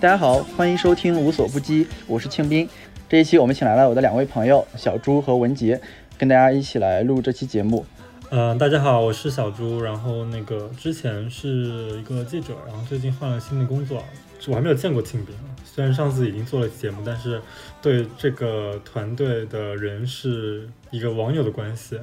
[0.00, 2.66] 大家好，欢迎收听无所不击，我是庆斌。
[3.10, 5.78] 这一期我们请来了我的两位朋友小朱和文杰，
[6.16, 7.84] 跟大家一起来录这期节目。
[8.30, 9.82] 嗯，大家好，我是小朱。
[9.82, 14.02] 然后那个之前是一个记者，然后最近换了新的工作。
[14.46, 17.42] 我还没有见过庆斌，虽然上次已经做了节目，但是
[17.82, 22.00] 对这个团队的人是一个网友的关系。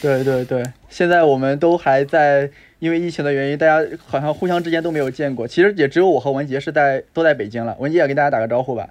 [0.00, 2.48] 对对对，现在我们都还在，
[2.78, 5.46] 因为疫情的原因，大家好像互相之间都没有见过。
[5.46, 7.76] 其实也只有我和文杰是在都在北京了。
[7.80, 8.88] 文杰也跟大家打个招呼吧。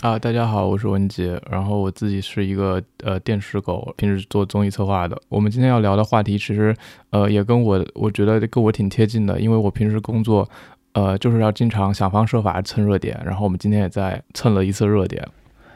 [0.00, 5.16] 啊，大家好，我是文杰，然后我自己是一个呃电视狗，平时做综艺策划的。
[5.28, 6.74] 我们今天要聊的话题，其实
[7.10, 10.48] 呃也跟我我觉得跟我挺贴近的，因为我平时工作
[10.92, 15.24] 呃就是要经常想方设法蹭热点，然后我们今天也在蹭了一次热点。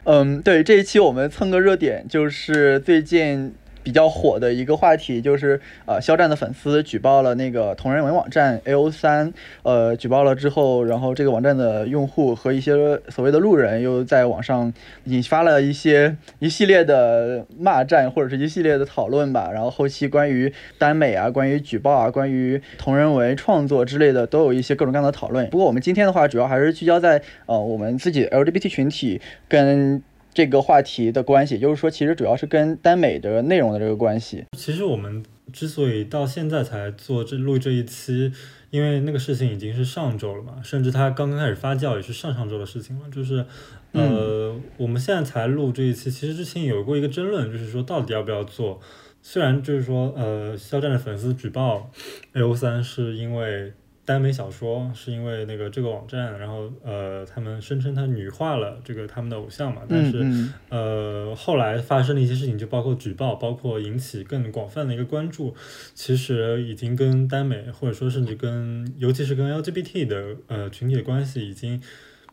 [0.03, 3.53] 嗯，对，这一期我们蹭个热点，就是最近。
[3.83, 12.73] 比较火的一个话题就是，呃，肖战的粉丝举报了那个同人文网站 A O 三，呃，举报了之后，然后这个网站的用户和一些
[13.09, 14.73] 所谓的路人又在网上
[15.03, 19.49] 引发了一些一系列的骂战或者是一系列的讨论吧。
[19.51, 25.49] 然后后期关于耽美啊、关于举报啊、关于同人文创作之类的，都有一些各种各样的讨论。
[25.49, 30.01] 不过我们今天的话，主要还是聚焦在呃我们自己 L G B T 群体跟。
[30.33, 34.45] 这个话题的关系，就是说，其实主要是跟耽美的内容的这个关系。
[34.57, 38.31] 其实我们之所以到现在才做这录这一期，
[38.71, 43.05] 因为那个事情已经是上周了嘛，甚至它刚刚开始发酵也是上上周的事情了。
[43.11, 43.45] 就是，
[43.91, 48.79] 呃，我们现在才录这一期，其实之前有过一个争论，就是说到底要不要做。
[49.21, 51.91] 虽然就是说，呃，肖战的粉丝举报
[52.33, 53.73] A O 三是因为。
[54.05, 65.55] 耽美小说是因为那个这个网站，然后呃，他们声称他女化了这个他们的偶像嘛，但是呃，后来发生的一些事情，就包括举报，包括引起更广泛的一个关注，
[65.93, 71.81] 其实已经跟耽美或者说甚至跟尤其是跟 LGBT 的呃群体的关系已经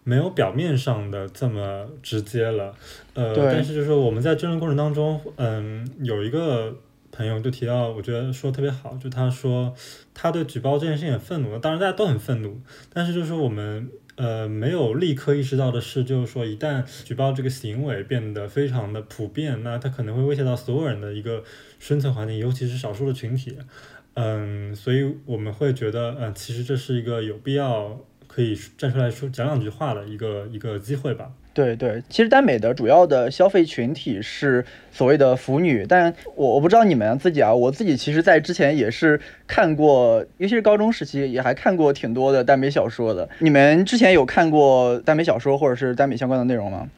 [0.03, 2.75] 没有表面上的这么直接了，
[3.15, 6.77] 呃，但是就是说我们在争论过程当中，嗯，有一个。
[7.13, 9.75] 朋友就提到，我觉得说特别好，就他说
[10.15, 12.61] 他对举报这件事情很愤怒，当然大家都很愤怒，
[12.93, 21.43] 但是就是我们呃没有立刻意识到的是，就是说一旦举报这个行为变得非常的普遍，那它可能会威胁到所有人的一个
[21.79, 23.57] 生存环境，尤其是少数的群体，
[24.15, 31.33] 嗯，所以我们会觉得，嗯，其实这是一个有必要可以站出来说讲两句话的一个一个机会吧。
[31.53, 43.29] 对对，其实耽美的主要的消费群体是所谓的腐女，但我我不知道你们自己啊，我自己其实，在之前也是看过，尤其是高中时期，也还看过挺多的耽美小说的。
[43.41, 46.89] 你们之前有看过耽美小说或者是耽美相关的内容吗？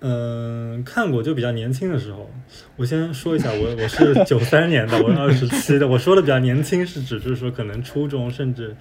[0.00, 2.30] 嗯，看过，就比较年轻的时候。
[2.76, 5.88] 我先说一下，我我是九三年的，我二十七的。
[5.88, 8.76] 我说的比较年轻，是指就是说可能初中，甚至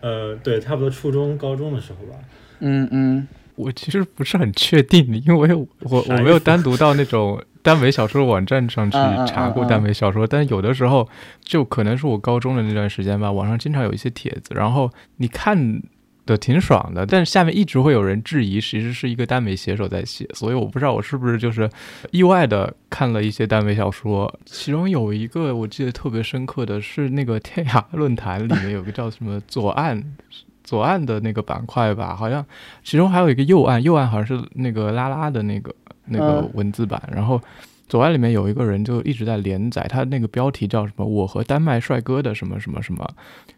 [0.00, 2.18] 呃，对，差不多初中、高中的时候吧。
[2.58, 3.28] 嗯嗯。
[3.60, 5.66] 我其实不是很确定，因为我
[6.08, 11.08] 我没有单独到那种 耽美小说网站上去查过耽美小说，但有的时候
[11.42, 15.82] 就可能是我高中的那段时间吧，网上经常有一些帖子，然后你看
[16.26, 21.68] 的挺爽的，但是下面一直会有人质疑，其实是一个耽美写手在写，所以我不知道我是不是就是
[22.12, 30.02] 意外的看了一些耽美小说，其中有一个我记得特别深刻的是那个天涯论坛里面有个叫什么左岸。
[30.70, 32.46] 左岸的那个板块吧，好像
[32.84, 37.40] 其中还有一个右岸，右岸好像是那个拉拉的那个那个文字版，然后。
[37.90, 41.04] 左岸里面有一个人就一直在连载，他那个标题叫什么？
[41.04, 43.04] 我和丹麦帅哥的什么什么什么？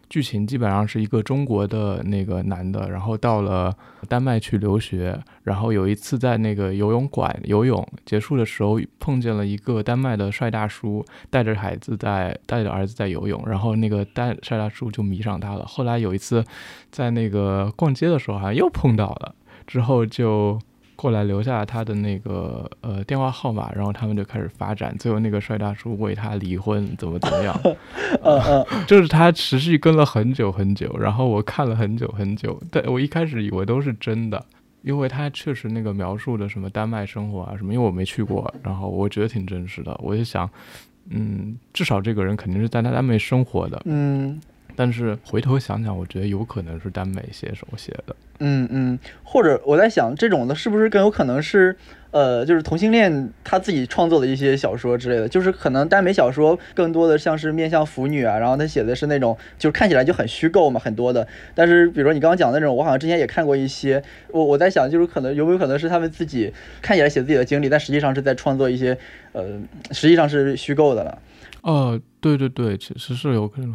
[0.09, 3.71] 剧情基本上是一个中国的那个男的，然后到了
[4.09, 15.63] 丹麦去留学，然后有一次在那个游泳馆游泳结束的时候，碰见了一个丹麦的帅大叔，带着孩子在带着儿子在游泳，然后那个丹帅大叔就迷上他了。
[15.67, 16.43] 后来有一次
[16.89, 19.35] 在那个逛街的时候，好像又碰到了，
[19.67, 20.59] 之后就。
[20.95, 24.95] 过来留下他的那个呃电话号码，然后他们就开始发展。
[24.97, 27.59] 最后那个帅大叔为他离婚，怎么怎么样？
[28.87, 32.59] 就是他持续跟了很久很久，然后我看了很久很久。
[32.71, 34.43] 但我一开始以为都是真的，
[34.81, 39.99] 因为他确实那个描述的什么丹麦生活啊什么，因为我没去过，然后我觉得挺真实的。
[40.01, 40.49] 我就想，
[41.09, 43.81] 嗯，至少这个人肯定是在他丹麦生活的。
[43.85, 44.39] 嗯。
[44.75, 48.15] 但是回头想想，我觉得有可能是耽美写手写的。
[48.39, 51.75] 嗯嗯，或者我在想，这种的是不是更有可能是，
[52.11, 55.29] 呃，就是同性恋他自己创作的一些小说之类的？
[55.29, 61.25] 就是可能耽美小说更多的像是面向腐女啊，然后他写的是那种，就是看起来就很虚构嘛，很多的。
[61.53, 64.03] 但是比如说你刚刚讲的那种，我好像之前也看过一些。
[64.31, 68.97] 我我在想，就是可能有没有可能是他们自己看起来写自己的经历，但实际上是在创作一些，
[69.31, 69.43] 呃，
[69.91, 71.19] 实际上是虚构的了。
[71.61, 73.73] 哦，对对对，其实是有可能。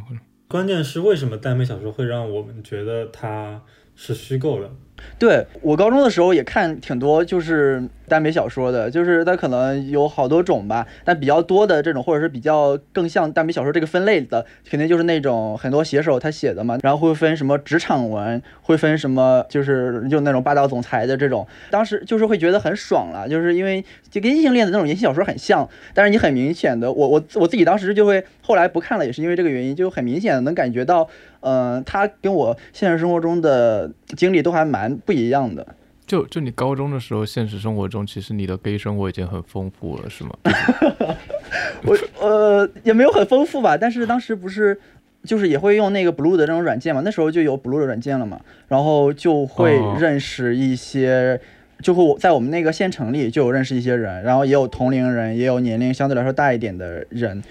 [0.49, 3.63] 关键是为什么耽美小说会让我们觉得它
[3.95, 4.75] 是虚构的？
[5.19, 31.09] 对我高中的时候也看挺多，就是耽美小说的，就是它可能有好多种吧，但比较多的这种，或者是比较更像耽美小说这个分类的，肯定就是那种很多写手他写的嘛，然后会分什么职场文，会分什么就是就那种霸道总裁的这种，当时就是会觉得很爽了，就是因为就跟异性恋的那种言情小说很像，但是你很明显的，我我我自己当时就会后来不看了，也是因为这个原因，就很明显的能感觉到。
[31.41, 35.75] 嗯，他跟我现实生活中的经历都还蛮不一样的。
[36.07, 40.31] 就就你高中的时候，现实生活中其实你的 gay 生活已经很丰富了，是吗？
[41.85, 44.81] 我呃也没有很丰富吧，但是当时不是
[45.25, 51.39] 就是也会用那个 blue 的这种软件嘛，那时候就有 blue 的软件了嘛，然后就会认识一些，
[51.83, 57.43] 就会在我们那个县城里就有认识一些人，然后也有同龄人，也有年龄相对来说大一点的人。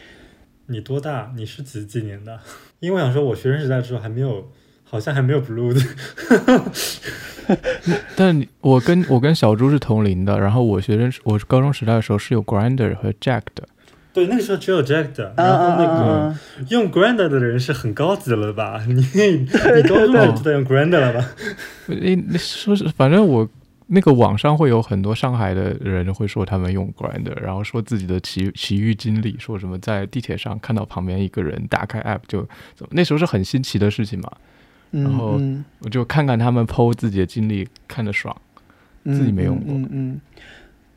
[0.66, 1.32] 你多大？
[1.38, 2.40] 你是几几年的？
[2.80, 4.50] 因为我想说，我学生时代的时候还没有，
[4.84, 5.82] 好像还没有 blue 的。
[8.16, 13.68] 但我跟我跟小猪是同龄的，然后我学生我高中时代的时候是有 grinder 和 jack 的。
[14.14, 16.36] 对，那个时候只有 jack 的，然后那个
[16.70, 18.84] 用 grinder 的人是很高级了吧？
[18.88, 19.46] 你你
[19.84, 21.30] 高中就在用 grinder 了吧？
[21.88, 23.48] 你你说是，反正我。
[23.88, 32.46] 那个网上会有很多上海的人会说他们用 Grinder，然后说自己的奇奇遇经历，说什么在地铁上看到旁边一个人打开 App 就
[32.92, 34.32] 那时候是很新奇的事情嘛。
[34.92, 35.40] 然后
[35.80, 38.36] 我就看看他们 PO 自己的经历，看着爽，
[39.06, 39.74] 自己没用过。
[39.74, 40.22] 嗯嗯。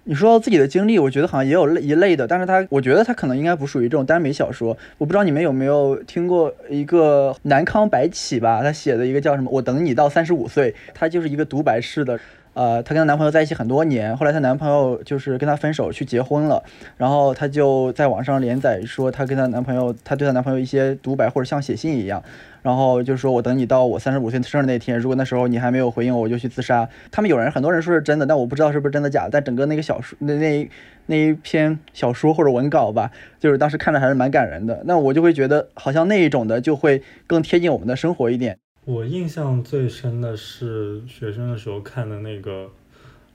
[0.05, 4.77] 你说到自己的经历，我觉得好像也有类一类的，但是他我觉得他可能应该不属于这种耽美小说。
[4.99, 9.51] 我不知道你们有没有听过一个南康白起吧，他写的一个叫什么？
[9.53, 12.19] 我等你到三十五岁，他就是一个独白式的。
[12.61, 16.63] 呃，她跟她男朋友在一起很多年，后来她男朋友就是跟她分手去结婚了，
[16.99, 22.23] 然后她就在网上连载说她跟她男朋友，她对她男朋友一些独白或者像写信一样，
[22.61, 26.87] 然后就是说我等你到我三十五岁生日那天，如果那时候你还没有回应我，我就去自杀。
[27.11, 29.31] 他们有人很多人说是真的，但我不知道是不是真的假的。
[29.31, 30.69] 但整个那个小说那那
[31.07, 34.83] 那一篇小说或者文稿吧，就是当时看着还是蛮感人的。
[34.85, 38.59] 那我就会觉得好像那一种的就会更贴近我们的生活一点。
[38.91, 42.69] 我印象最深的是学生的时候看的那个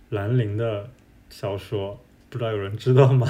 [0.09, 0.89] 兰陵的
[1.29, 1.97] 小说，
[2.29, 3.25] 不知道有人知道吗？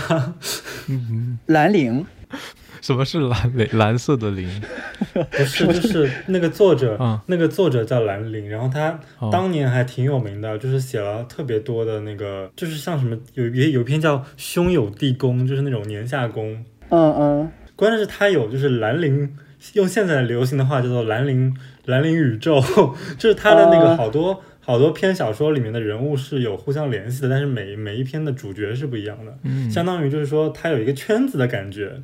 [1.45, 2.03] 兰陵，
[2.81, 3.67] 什么是兰陵？
[3.73, 4.49] 蓝色的陵？
[5.29, 8.99] 不是，就是那个作者，那个作者叫兰陵，然后他
[9.31, 16.65] 当年还挺有名的，就是写了特别多的那个，就是像什么有也有篇叫《兄友弟恭》，就是那种年下恭。
[16.89, 17.51] 嗯嗯。
[17.75, 19.37] 关键是他有就是兰陵，
[19.73, 21.55] 用现在流行的话叫做兰陵。
[21.85, 22.59] 兰陵宇宙
[23.17, 32.01] 就是他的那个好多好多篇小说里面的人物是有互相联系的，但是每每一篇的主角是不一样的，嗯，相当于就是说他有一个圈子的感觉，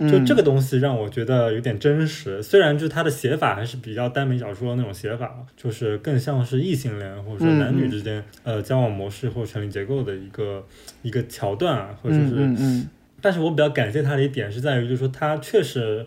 [0.00, 2.42] 就这个东西让我觉得有点真实。
[2.42, 10.62] 虽然就是他的写法还是比较耽美小说那种写法，就是更像是异性恋或者说男女之间呃交往模式或权力结构的一个
[11.00, 12.86] 一个桥段啊，或者是，嗯，
[13.22, 16.04] 但是我比较感谢他的一点是在于，就是说他确实。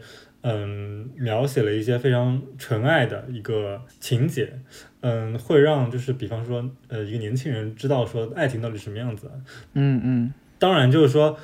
[0.47, 4.53] 嗯，描写了一些非常纯爱的一个情节，
[5.01, 9.31] 嗯，会让就是比方说，呃，一个年轻人知道说爱情到底什么样子。
[9.73, 10.33] 嗯嗯。
[10.59, 11.35] 当然，就是说，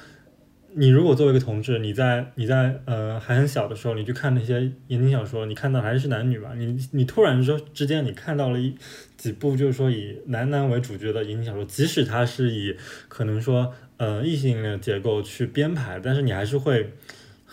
[0.75, 8.75] 你如果作为一个同志，你在你在呃还很小的时候，你去看那些言情小说，你看到还是男女吧，你你突然说之间你看到了一
[9.17, 12.75] 几部就是说以男男为主角的言情小说，即使它是以
[13.07, 16.91] 可能说呃异性恋的结构去编排，但是你还是会。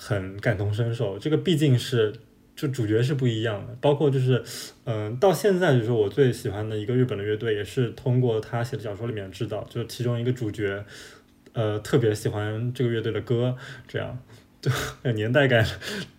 [0.01, 2.15] 很感同身受，这个毕竟是
[2.55, 4.41] 就主角是不一样的，包括就是，
[4.85, 10.85] 嗯，到现在就是我最喜欢的一个日本的乐队，也是通过他写的小说里面知道，就是其中一个主角，
[11.53, 13.57] 呃，特别喜欢这个乐队的歌，
[13.89, 14.17] 这样。
[14.61, 14.71] 就
[15.05, 15.65] 有年代感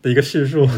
[0.01, 0.67] 的一个叙述。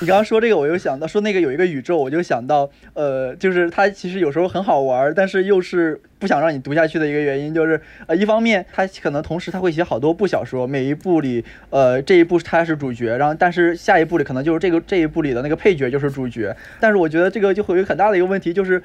[0.00, 18.82] 你刚刚说这个，我又想到说那个有一个宇宙，我就想到，呃，就是它其实有时候很好玩，但是又是不想让你读下去的一个原因，就是呃，一方面他可能同时他会写好多部小说，每一部里，呃，这一部他是主角，然后但是下一部里可能就是这个这一部里的那个配角就是主角，但是我觉得这个就会有很大的一个问题，就是。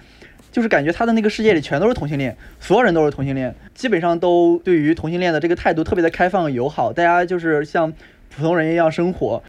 [0.55, 7.91] 就是感觉他的那个世界里全都是同性恋，所有人都是同性恋，基本上都对于同性恋的这个态度特别的开放友好，大家就是像
[8.33, 9.43] 普通人一样生活。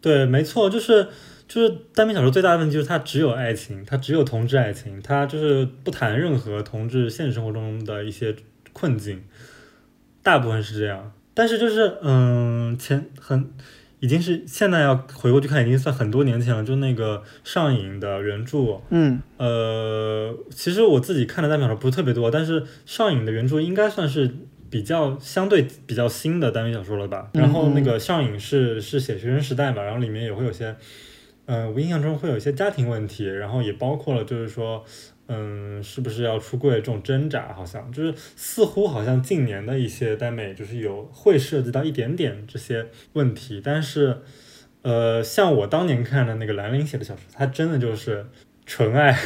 [0.00, 1.08] 对，没错，就是
[1.48, 8.36] 就是耽美小说最大的问题就是它只有爱情，它只有同志爱情，它就是不谈任何同志现实生活中的一些
[8.72, 9.24] 困境，
[10.22, 11.12] 大部分是这样。
[11.34, 13.50] 但是就是嗯，前很。
[14.02, 16.64] 已经是现在要回过去看，已经算很多年前了。
[16.64, 24.28] 就那个上影的原著，嗯，呃，其实我自己看的代表作不是特别多，但是上影的原著应该算是
[24.68, 27.30] 比较相对比较新的单元小说了吧。
[27.34, 30.74] 然后那个上瘾是是写学生时代嘛，然后里面也会有些，
[31.46, 34.84] 嗯，我印象中会有一些家庭问题，然后也包括了就是说。
[35.28, 44.18] 嗯，是不是要出柜这种挣扎，好像就是似乎好像近年的一些耽美就是有会涉及到一点点这些问题，但是，
[44.82, 48.26] 呃，像我当年看的那个兰陵写的小说，它真的就是
[48.66, 49.16] 纯爱。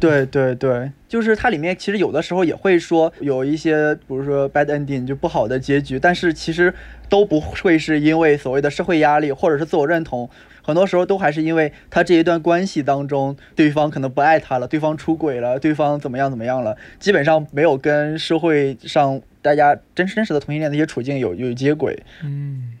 [0.00, 6.74] 对对对，就是它里面其实有的时候也会说有一些，比如说 bad ending 就不好的结局，但是其实
[7.08, 10.28] 都不会是因为所谓的社会压力或者是自我认同。
[10.62, 22.02] 很多时候都还是因为他这一段关系当中，对方可能不爱他了，对方出轨了，对方怎么样怎么样了，基本上没有跟社会上大家真实真实的同性恋的一些处境有有接轨。
[22.22, 22.78] 嗯，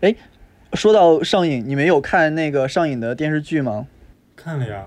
[0.00, 0.14] 哎，
[0.74, 3.86] 说到上瘾，你们有看那个上瘾的电视剧吗？
[4.36, 4.86] 看了呀。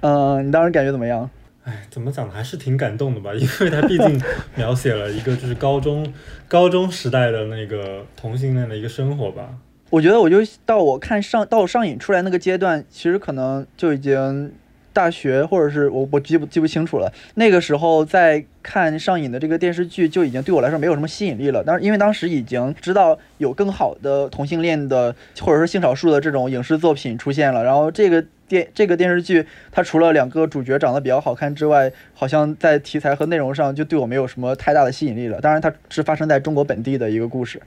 [0.00, 1.28] 嗯，你当时感觉怎么样？
[1.64, 4.22] 哎，怎么讲还是挺感动的吧， 因为他毕竟
[4.54, 6.12] 描写了一个就是高中
[6.46, 9.50] 高中时代的那个同性恋的一个生活吧。
[9.96, 10.36] 我觉得我就
[10.66, 14.52] 到我看上到我上瘾出来那个阶段，其实可能就已经
[14.92, 17.10] 大学或者是我我记不记不清楚了。
[17.36, 21.64] 那个时候在看上瘾的这个电视剧，就已经对我来说没有什么吸引力了。
[21.66, 35.40] 但是因为当时已经知道有更好的同性恋的或者说性少数的这种影视作品出现了，然后这个电这个电视剧它除了两个主角长得比较好看之外，好像在题材和内容上就对我没有什么太大的吸引力了。
[35.40, 37.58] 当然它是发生在中国本地的一个故事。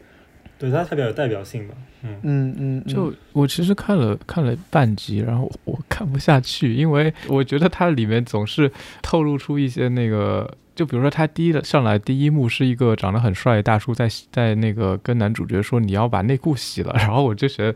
[0.60, 1.74] 对它特别有代表性吧，
[2.04, 8.70] 嗯嗯嗯，就我其实看了看了半集，然后我看不下去，因为我觉得它里面总是
[9.02, 17.76] 透露出一些那个，就比如说他第一上来第一幕是一个长得很帅的大叔在在那个跟男主角说你要把内裤洗了，然后我就觉得。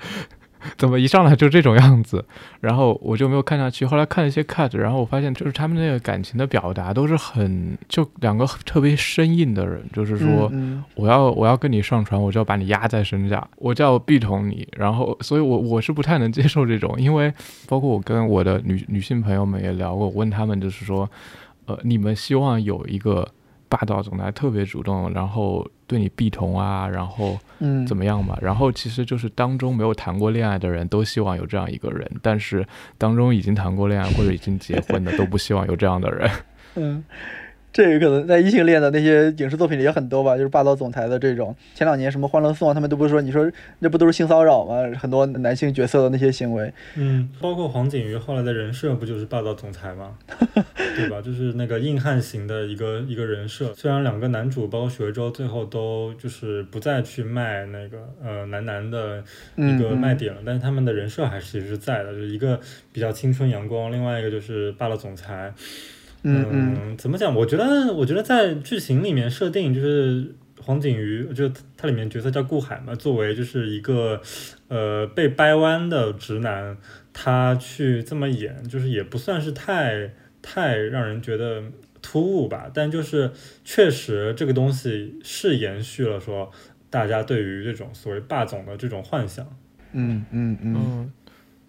[0.77, 2.23] 怎么一上来就这种样子，
[2.61, 3.85] 然后我就没有看下去。
[3.85, 10.51] 后来看了一些 cut，然后我发现就是他们那个感情的表达都是很就两个特别生硬的人，就是说
[10.95, 14.67] 我要我要跟你上床，我就要把你压在身下，我就要逼捅你。
[14.77, 17.33] 然后，所以我我是不太能接受这种，因为
[17.67, 21.09] 包括我跟我的女女性朋友们也聊过，我问他们就是说，
[21.65, 23.27] 呃，你们希望有一个。
[23.73, 28.37] 霸道总裁特别主动，然后对你避同啊，然后嗯怎么样嘛？
[28.39, 32.63] 然后其实就是当中没有谈过恋爱的人都希望有这样一个人，但是
[32.99, 36.29] 当中已经谈过恋爱或者已经结婚的都不希望有这样的人。
[36.75, 37.03] 嗯。
[37.73, 41.55] 这个可能在异性恋的那些影视作品里也很多吧，就是霸道总裁的这种。
[41.73, 44.75] 前两年什么《欢乐颂》啊，他们都不是说，你说那不都是性骚扰吗？
[44.99, 46.71] 很多男性角色的那些行为。
[46.95, 50.15] 嗯，包括黄景瑜后来的人设不就是霸道总裁吗？
[50.95, 51.19] 对吧？
[51.19, 53.73] 就是那个硬汉型的一个一个人设。
[53.73, 59.23] 虽然两个男主包括许魏洲最后都就是不再去卖那个呃男男的
[59.55, 62.59] 一个卖点了，但是他们的人设还是其实是在的，就是一个
[62.91, 65.51] 比较青春阳光，另外一个就是霸道总裁。
[66.23, 67.35] 嗯，怎么讲？
[67.35, 74.21] 我觉得，我觉得在剧情里面设定就是黄景瑜，就他里面角色叫顾海嘛，作为就是一个
[74.69, 76.77] 呃被掰弯的直男，
[77.11, 80.11] 他去这么演，就是也不算是太
[80.41, 81.61] 太让人觉得
[82.01, 82.71] 突兀吧。
[82.73, 83.31] 但就是
[83.65, 86.49] 确实这个东西是延续了说
[86.89, 89.45] 大家对于这种所谓霸总的这种幻想。
[89.91, 91.11] 嗯嗯嗯。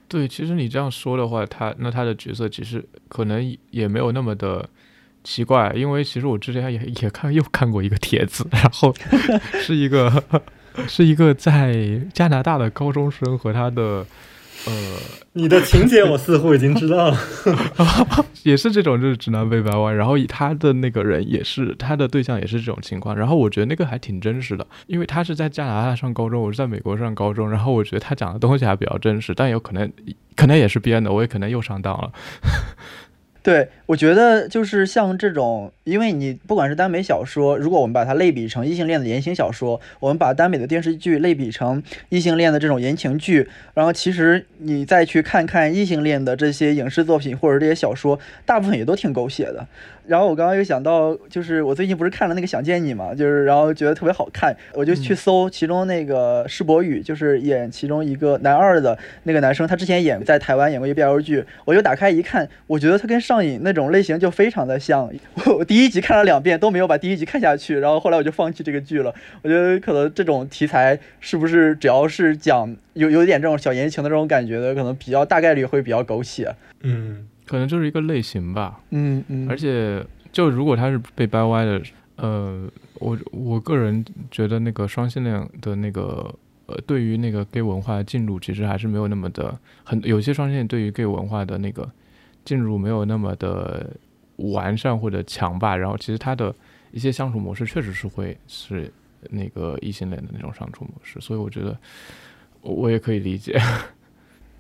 [0.09, 4.69] 对，其实你这样说的话，他那他的角色其实可能也没有那么的
[5.23, 8.95] 奇怪，因为其实我之前也也看又看过一个帖子，然后
[9.61, 10.23] 是一个
[10.87, 14.07] 是一个在加拿大的高中生和他的。
[14.67, 14.73] 呃，
[15.35, 17.19] 你的情节我似乎已经知道了，
[18.45, 23.15] 也是这种，就是直男被掰弯，然后他的那个人也是他的对象，也是这种情况。
[23.15, 29.93] 然后我觉得那个还挺真实的，因为他是在加拿大上高中，我是在美国上高中，然后我觉得他讲的东西还比较真实，但有可能
[30.35, 32.11] 可能也是编的，我也可能又上当了。
[33.45, 49.69] 对，我觉得就是像这种，因为你不管是耽美小说，如果我们把它类比成异性恋的言情小说，我们把耽美的电视剧类比成异性恋的这种言情剧，然后其实你再去看看异性恋的这些影视作品或者这些小说，大部分也都挺狗血的。
[50.07, 65.11] 然后我刚刚又想到，就是我最近不是看了那个《想见你》嘛，就是然后觉得特别好看，我就去搜其中那个施柏宇，就是演其中一个男二的那个男生，他之前演在台湾演过一个 BL 剧，我就打开一看，我觉得他跟上瘾那种类型就非常的像。
[65.47, 69.15] 我第一集看了两遍都没有把第一集看下去，然后后来我就放弃这个剧了。
[69.43, 76.55] 我觉得可能这种题材是不是只要是讲有有点这种小言情的这种感觉的，可能比较大概率会比较狗血。
[76.83, 77.27] 嗯。
[77.47, 81.83] 可能就是一个类型吧，嗯嗯，而且就如果他是被掰歪的，
[82.17, 86.35] 呃，我我个人觉得那个双性恋的那个
[86.67, 91.91] 呃，对于那个 gay 文化的进入，其实还是没有那么的很，有些双性恋对于 gay 文化的那个
[92.45, 93.91] 进入没有那么的
[94.37, 96.55] 完善或者强吧，然后其实他的
[96.93, 98.91] 一些相处模式确实是会是
[99.31, 101.77] 那个异性恋的那种相处模式，所以我觉得
[102.63, 103.61] 我也可以理解。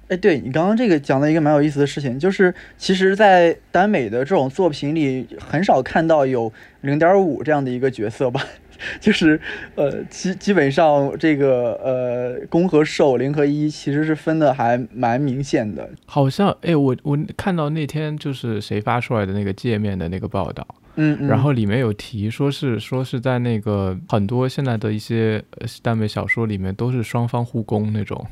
[0.08, 8.40] 哎，对你刚刚这个讲了一个蛮有意思的事情，就是其实，在耽美的这种作品里，很少看到有零点五这样的一个角色吧？
[9.00, 9.40] 就是
[9.76, 15.88] 呃，基基本上这个呃攻和受零和一其实是分的还蛮明显的。
[16.06, 25.42] 好像哎，我我看到那天就是谁发出来的那个界面的那个报道，嗯，然后里面有提说是说是在那个很多现在的一些
[25.80, 28.26] 耽美小说里面都是双方互攻那种。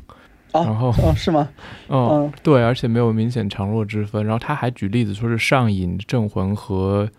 [0.52, 1.48] 然后哦是吗？
[1.88, 4.24] 嗯，对，而且没有明显强弱之分。
[4.24, 7.06] 然后他还举例子说是《上瘾》《镇魂》和《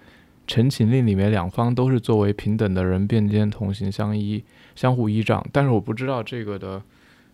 [0.45, 4.43] 陈情令》里面两方都是作为平等的人并肩同行，相依
[4.75, 5.45] 相互依仗。
[5.51, 6.81] 但是我不知道这个的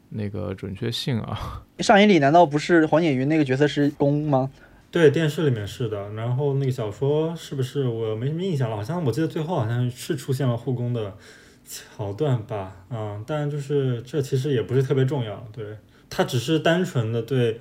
[0.09, 1.63] 那个准确性啊。
[1.83, 4.49] 《上瘾》里难道不是黄景瑜那个角色是公吗？
[4.91, 6.11] 对，电视里面是的。
[6.13, 8.75] 然后那个小说是不是我没什么印象了？
[8.75, 11.13] 好像我记得最后好像是出现了护工的
[11.67, 12.75] 桥段吧？
[12.89, 15.65] 嗯，但就是这其实也不是特别重要，对。
[16.09, 17.59] 它只是单纯的对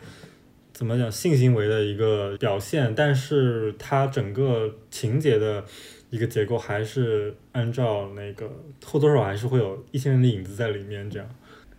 [0.73, 5.65] 怎么讲性行为的一个表现，但是它整个情节的
[6.11, 8.51] 一个结构还是按照那个
[8.85, 11.29] 或多或少还是会有一些人的影子在里面，这样。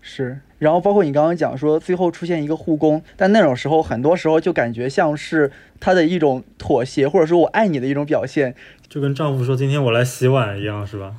[0.01, 0.39] 是。
[0.57, 8.53] 然后包括你刚刚讲说最后出现一个护工，但那种时候很多时候就感觉像是他的一种妥协，或者说我爱你的一种表现。
[8.89, 11.15] 就跟丈夫说今天我来洗碗一样，是吧？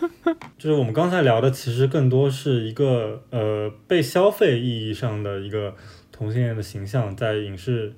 [0.58, 5.74] 就是我们刚才聊的，其实更多是一个呃被消费意义上的一个
[6.12, 7.94] 同性恋的形象，在影视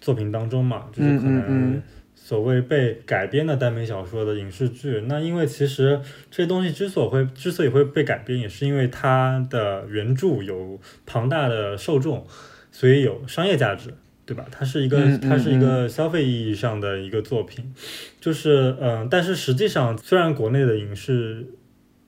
[0.00, 1.82] 作品当中嘛，就是可能
[2.30, 5.02] 所谓被改编的耽美小说的影视剧。
[5.08, 12.24] 那因为其实这些东西之所以会之所以会被改编，也是因为它的原著有庞大的受众，
[12.70, 13.92] 所以有商业价值。
[14.26, 14.46] 对吧？
[14.48, 17.74] 它是一个，它是一个消费意义上的一个作品，
[18.20, 21.44] 就是嗯，但是实际上，虽然国内的影视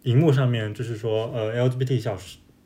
[0.03, 2.17] 荧幕上面就是说，呃，LGBT 小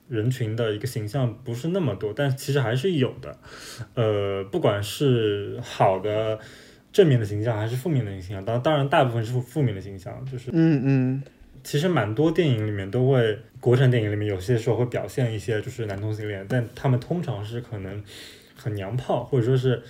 [0.08, 3.38] 人群的一个形象不是那么多，但其实还是有的。
[3.94, 6.38] 呃，不管是好的
[6.96, 11.22] 正面的形象，还是负面的形象，当当然大部分是负面的形象，就是嗯嗯，
[11.62, 18.02] 其实蛮多电影里面都会，国产电影里面有些时候会表现一些就是男同性恋，但他们通常是可能。
[18.58, 19.82] 很娘炮，或者说是，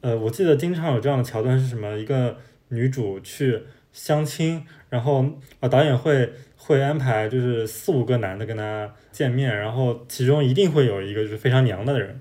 [0.00, 1.98] 呃，我记得经常有这样的桥段是什么？
[1.98, 3.60] 一个女主去
[3.92, 5.26] 相亲，然后
[5.58, 12.20] 啊，导演会会安排就是四五个男的跟她见面，然后其中一定会有一个就是非常娘的人，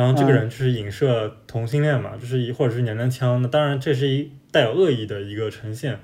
[0.00, 3.42] 然后这个人就是影射同性恋嘛，就是一或者是娘娘腔。
[3.42, 5.98] 那当然这是一带有恶意的一个呈现，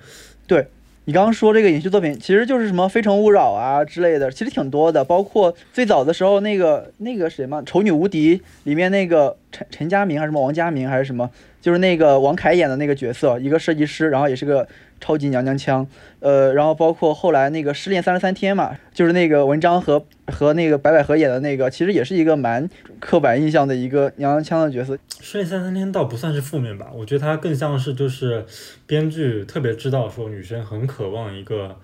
[0.46, 0.66] 对。
[1.06, 5.04] 你刚刚说这个影视作品，其实就是什么《非诚勿扰》啊之类的，其实挺多的。
[5.04, 11.30] 包括最早的时候，那个那个谁嘛，《丑女无敌》里面那个陈陈佳明还是什么王佳明还是什么，
[11.62, 14.68] 就是那个王凯演的那个角色，一个设计师，然后也是个。
[15.00, 15.86] 超级娘娘腔，
[16.20, 24.98] 呃，然后包括后来那个失恋三十三天嘛，就是那个文章和和那个白百合演的那个，其实也是一个蛮刻板印象的一个娘娘腔的角色。
[25.20, 28.44] 失恋三十三天倒不算是负面吧，我觉得它更像是就是
[28.86, 31.76] 编剧特别知道说女生很渴望一个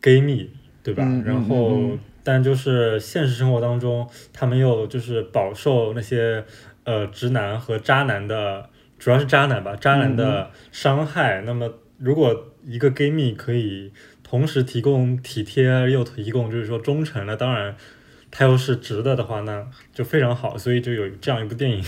[0.00, 0.50] gay 蜜，
[0.82, 1.04] 对吧？
[1.24, 6.42] 然后但就是现实生活当中，他们又就是饱受那些
[6.84, 11.70] 呃直男和渣男的，主要是渣男吧，渣男的伤害，那么。
[11.98, 17.74] 如果一个 gay 蜜可以同时提供体贴又提供就是说忠诚，那当然
[18.30, 20.56] 他又是直的的话，那就非常好。
[20.56, 21.82] 所以就有这样一部电影，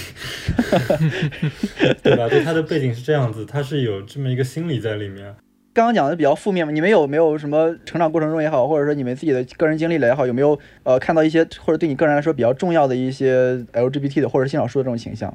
[2.02, 2.28] 对吧？
[2.28, 5.34] 对他的背景是这样子，他是有这么一个心理在里面。
[5.72, 15.32] 刚刚讲的比较负面嘛，你们有没有什么成长过程中也好，或者说你们自己的个人经历了也好，有没有呃看到一些或者对你个人来说比较重要的一些 LGBT 的或者性少数的这种形象？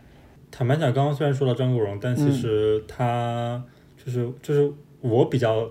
[0.52, 3.64] 坦白讲，刚刚虽然说到张国荣，但其实他。
[4.06, 5.70] 就是就是我比较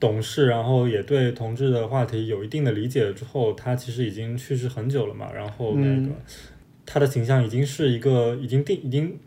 [0.00, 5.30] 懂事，然后也对同志的话题有一定的理解之后，他其实已经去世很久了嘛。
[5.34, 6.12] 然后那个
[6.84, 9.18] 他的形象已经是一个已经定已经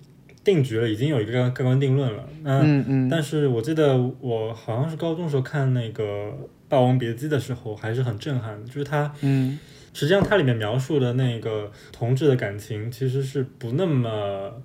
[0.43, 2.27] 定局了，已经有一个盖棺定论了。
[2.43, 2.61] 那
[3.09, 6.03] 但是我记得我好像是高中时候看那个
[6.67, 8.63] 《霸王别姬》的时候，还是很震撼。
[8.65, 9.59] 就是他，嗯，
[9.93, 14.61] 实际上它里面描述的那个同志的感情，其实是不那么。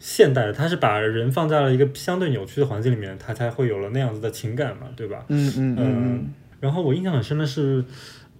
[0.00, 5.26] 现代的，他是把人放在了一个相对扭曲的环境里面，他才会有了那样子的情感嘛，对吧？
[5.28, 6.34] 嗯嗯嗯。
[6.58, 7.84] 然后我印象很深的是，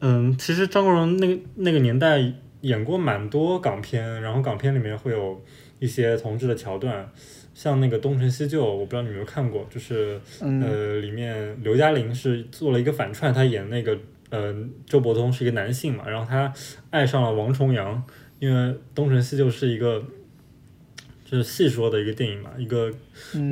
[0.00, 5.38] 嗯，其实张国荣那个那个年代演过蛮多港片，然后港片里面会有
[5.78, 7.06] 一些同志的桥段，
[7.52, 13.98] 像那个《东成西就》，我不知道你有没有看过，就是呃，里面刘嘉玲是做了一个反串，她演那个
[14.30, 14.54] 呃
[14.86, 16.50] 周伯通是一个男性嘛，然后她
[16.88, 18.02] 爱上了王重阳，
[18.38, 20.02] 因为《东成西就》是一个。
[21.30, 22.90] 就是细说的一个电影嘛，一个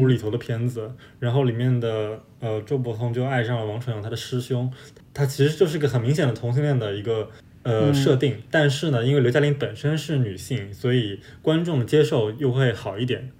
[0.01, 0.91] 无厘头的片子。
[1.21, 4.73] 然后里面的呃周伯通就爱上了王传荣他的师兄，
[5.15, 7.31] 他其实就是一个很明显的同性恋的一个
[7.63, 8.37] 呃设定。
[8.51, 13.31] 但是呢，因为刘嘉玲本身是女性，所以观众的接受又会好一点。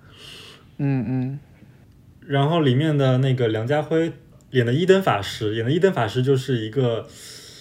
[0.77, 1.41] 嗯嗯。
[2.25, 4.13] 然后里面的那个梁家辉
[4.51, 7.09] 演的伊登法师，演的伊登法师就是一个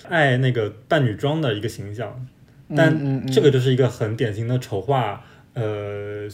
[0.07, 2.27] 爱那个扮女装的一个形象，
[2.75, 6.27] 但这个就是一个很典型的丑化，呃，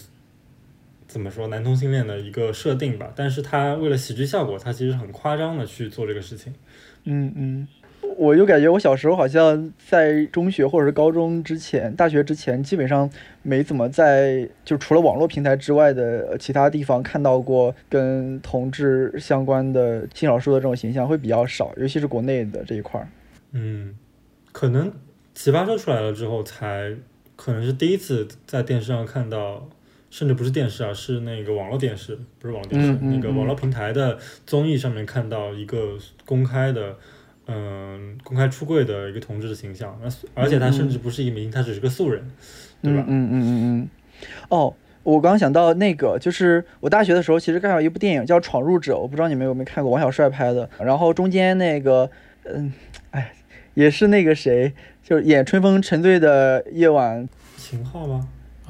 [1.14, 3.14] 怎么说男同性恋的一个设定吧。
[3.16, 6.52] 但是他为了喜剧效果，他其实很夸张的去做这个事情。
[7.04, 7.68] 嗯嗯。
[8.16, 13.10] 我就感觉我小时候好像在中学或者是高中之前、大学之前，基本上
[13.42, 23.08] 没怎么在就除了网络平台之外的其他地方看到过跟同志相关的性少数的这种形象，会比较少，尤其是国内的这一块儿。
[23.54, 23.96] 嗯，
[24.52, 24.92] 可能
[25.34, 26.94] 奇葩说出来了之后，才
[27.36, 29.68] 可能是第一次在电视上看到，
[30.14, 36.96] 甚至不是电视啊，是那个网络电视，不是网络电视，那个网络平台的综艺上面看到一个公开的。
[37.46, 42.24] 嗯，公开出柜的一个同志的形象，那而且他甚至不是一名，他只是个素人，
[42.82, 43.04] 对吧？
[43.06, 43.90] 嗯嗯嗯嗯。
[44.48, 44.74] 哦，
[45.04, 50.70] 我刚想到那个，就是我大学的时候，其实看到一部电影叫《闯入者》，我不知道你们有没有看过，王小帅拍的。
[50.80, 52.10] 然后中间那个，
[52.46, 52.72] 嗯，
[53.12, 53.34] 哎，
[53.74, 54.72] 也是那个谁，
[55.04, 58.30] 就是演《春风沉醉的夜晚》，秦昊吗？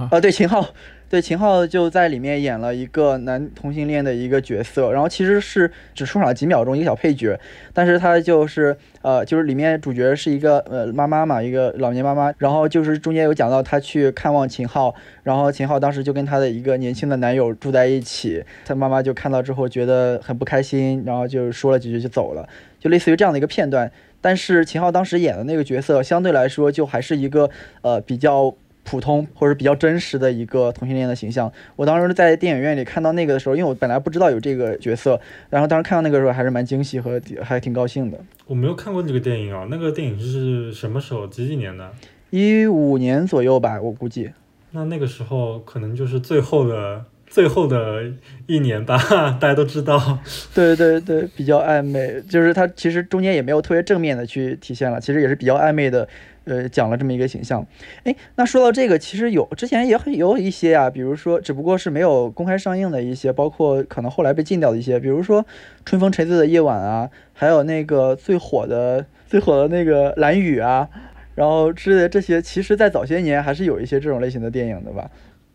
[0.09, 0.67] 啊，对，秦昊。
[1.13, 7.39] 对，秦昊就在里面演了一个男同性恋的一个角色，然后其实是只出场了几秒钟，一个小配角，
[7.71, 22.49] 但是他就是呃，就是里面主角是一个呃妈妈嘛，一个老年妈妈，然后就是中间有讲到他去看望秦昊，然后秦昊当时就跟他的一个年轻的男友住在一起，他妈妈就看到之后觉得很不开心，然后就说了几句就走了，
[22.79, 27.51] 就类似于这样的一个片段，但是秦昊当时演的那个角色相对来说就还是一个
[27.83, 28.55] 呃比较。
[28.83, 31.51] 普通或者比较真实的一个同性恋的形象。
[31.75, 35.19] 我当时在电影院里看到那个的时候，因为我本来不知道有这个角色，
[35.49, 38.19] 然后当时看到那个时候还是蛮惊喜和还挺高兴的。
[38.45, 41.25] 我没有看过这个电影啊，那个电影是什么时候？
[41.27, 41.91] 几几年的？
[42.29, 44.31] 一五年左右吧，我估计。
[44.71, 48.03] 那那个时候可能就是最后的最后的
[48.47, 48.97] 一年吧，
[49.39, 50.19] 大家都知道。
[50.53, 56.07] 对对对，比较暧昧，就是他其实中间也没有特别正面的去体现了，其实也是比较暧昧的。
[56.45, 57.65] 呃，讲了这么一个形象，
[58.03, 65.41] 哎，那说到这个，其实有之前也很有一些啊，比如说，只不过是没有公开上映的一些，包括可能后来被禁掉的一些，比如说
[65.85, 70.89] 《春风沉醉的夜晚》啊，还有那个最火的最火的那个《蓝雨》啊，
[71.35, 75.09] 然后之类这些，其实在早些年还是有一些这种类型的电影的吧。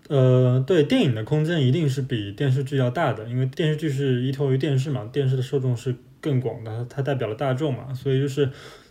[0.09, 8.49] 呃，对，电影的空间一定是比电视剧要大的，因为电视剧是依托于电视嘛，电视的受众是更广的，它代表了大众嘛，所以就是。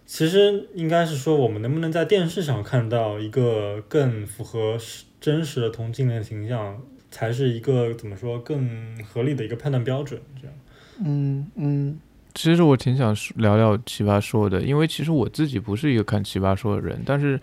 [0.08, 4.78] 其实应该是说，我们能不能在电视上看到一个更符合
[5.20, 10.20] 真实的同性恋形象，才是一个怎么说更合理的一个判断标准。
[10.42, 10.56] 这样，
[11.06, 12.00] 嗯嗯。
[12.34, 17.38] 其实我挺想聊聊奇葩说的，因为其实我自己不是一个看奇葩说的人，但是，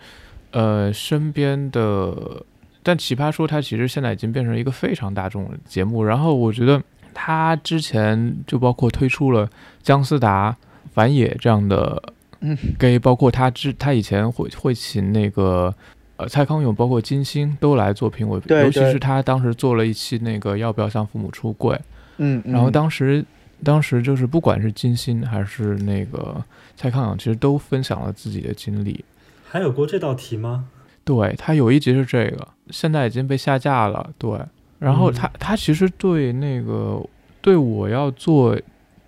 [0.49, 2.43] 呃，身边的，
[2.81, 6.03] 但奇葩说它其实现在已经变成一个非常大众的节目。
[6.03, 6.81] 然后我觉得
[7.13, 9.47] 他之前就包括推出了
[9.83, 10.57] 姜思达、
[10.93, 12.01] 樊野这样的。
[12.41, 15.73] 嗯，给包括他之他以前会会请那个
[16.17, 21.79] 呃蔡康永，包括金星都来做评委，尤其是他当时做了一期那个要不要向父母出柜，
[22.17, 23.25] 嗯，然后当时
[23.63, 26.43] 当时就是不管是金星还是那个
[26.75, 29.03] 蔡康永，其实都分享了自己的经历。
[29.47, 30.65] 还有过这道题吗？
[31.03, 34.09] 对他有一集是这个，现在已经被下架了。
[34.17, 34.39] 对，
[34.79, 37.01] 然后他他其实对那个
[37.41, 38.55] 对我要做。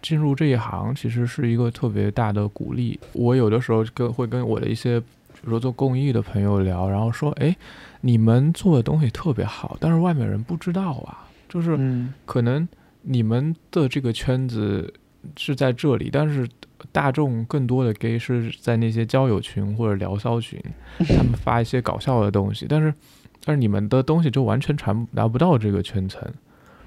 [0.08, 2.98] 进入这一行其实是一个特别大的鼓励。
[3.12, 7.54] 我有的时候跟会跟我的一些，比如说做公益的朋友聊，然后说：“哎，
[8.00, 11.28] 你们做的东西特别好，但是外面人不知道啊。
[11.50, 11.78] 就是
[12.26, 12.65] 可能
[13.02, 14.93] 你们的这个圈子
[15.36, 16.48] 是在这里，但是
[16.93, 20.58] 大众更多的 gay 是在那些交友群或者聊骚群，
[21.00, 22.93] 他们发一些搞笑的东西，但是
[23.43, 26.26] 但是你们的东西就完全传达不到这个圈层，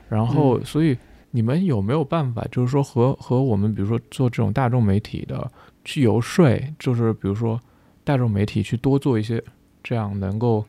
[0.09, 0.97] 然后所以。”
[1.31, 5.51] 你们有没有办法，就是说和和我们，比如说做这种大众媒体的
[5.85, 7.61] 去游说，就是比如说
[8.05, 9.43] 大众媒体去多做一些
[9.83, 10.65] 这样能够。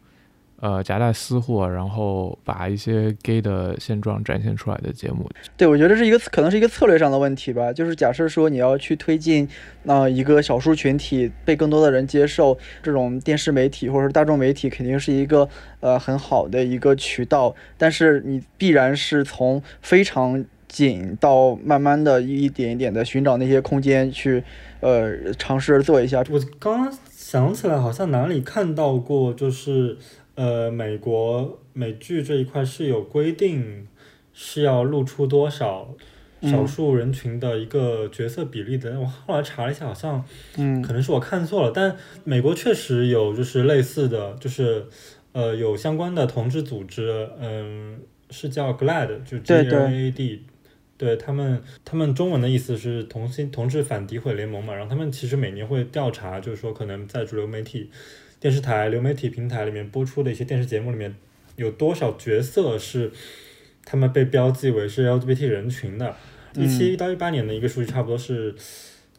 [0.62, 5.28] 呃，夹带私货，然后把一些 gay 的现状展现出来的节目。
[5.58, 7.74] 对，我觉得这是一个可能是一个策略上的问题吧。
[7.74, 9.50] 就是假设说你要去推进
[9.84, 17.56] 那一个少数群体被更多的人接受，这种电视媒体或者是大众媒体肯定是一个呃很好的一个渠道。
[17.76, 24.44] 但是你必然是从非常紧到慢慢的一点一点的寻找那些空间去
[24.82, 26.24] 呃尝试做一下。
[26.30, 29.98] 我刚刚想起来，好像哪里看到过，就是。
[30.36, 33.88] 呃，美国美剧这一块是有规定，
[34.34, 35.94] 是要露出多少
[36.42, 39.00] 少数人群的一个角色比例的。
[39.00, 40.24] 我后来查了一下，好像
[40.58, 44.88] 嗯可能是我看错了，但美国确实有就是类似的，就是
[45.34, 50.44] 呃有相关的同志组织，嗯，是叫 GLAD，就 G L A D。
[50.98, 57.90] 对他们，他们中文的意思是同性同志反诋毁联盟嘛，然后他们其实每年会调查，就是说可能在主流媒体、
[58.42, 61.16] 电视台、流媒体平台里面播出的一些电视节目里面，
[61.58, 63.12] 有多少角色是
[63.86, 66.16] 他们被标记为是 LGBT 人群的。
[66.56, 68.54] 一七到一八年的一个数据差不多是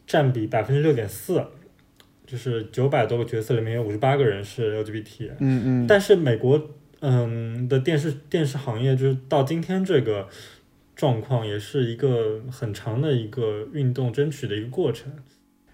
[0.05, 1.41] 占比百分之六点四，
[2.27, 5.31] 就是九百多个角色里面有五十八个人是 LGBT。
[5.39, 10.27] 嗯嗯，但是美国嗯的电视电视行业就是到今天这个
[10.97, 15.11] 状况，也是一个很长的一个运动争取的一个过程。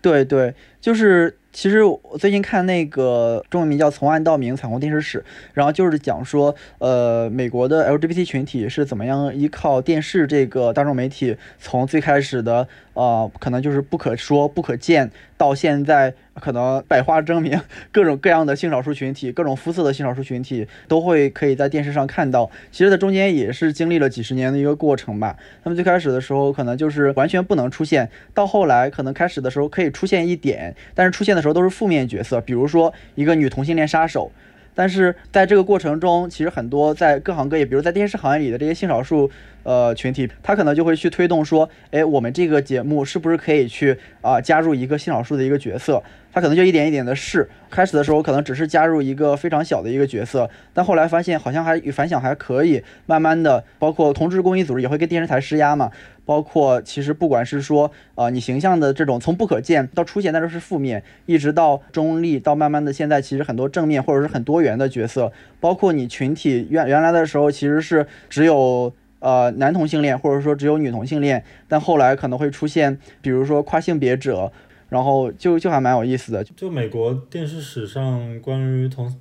[0.02, 5.20] 对对，就是其实我最近看那个中文名叫《从暗到明：彩虹电视史》，
[5.54, 17.60] 然后就是讲说，呃，美国的 LGBT 群体是怎么样依靠电视这个大众媒体，从最开始的呃，可能就是不可说、不可见，到现在可能百花争鸣，
[17.92, 22.50] 各种各样的性少数群体、各种肤色的性少数群体都会可以在电视上看到。
[22.72, 25.36] 其实，在中间也是经历了几十年的一个过程吧。
[25.64, 34.30] 他们最开始的时候，可能就是完全不能出现，到后来可能开始的时候可以出现一点，但是出现的的时候都是负面角色，比如说一个女同性恋杀手。
[34.76, 39.30] 但是在这个过程中，其实很多在各行各业，比如在电视行业里的这些性少数
[39.64, 46.02] 呃群体，他可能就会去推动说，哎，我们这个节目是不是可以去啊、加入一个性少数的一个角色？
[46.32, 55.92] 他可能就一点一点的试，开始的时候可能只是加入一个非常小的一个角色，但后来发现好像还反响还可以，慢慢的，包括同志公益组织也会跟电视台施压嘛，
[56.30, 68.94] 包括其实不管是说呃你形象的这种从不可见到出现，但是是负面，一直到中立，到慢慢的现在其实很多正面或者是很多元的角色，包括你群体原原来的时候其实是只有。
[69.22, 74.50] 呃，男同性恋或者说只有女同性恋，但后来可能会出现，比如说跨性别者，
[74.88, 76.42] 然后就就还蛮有意思的。
[76.42, 79.14] 就美国电视史上关于同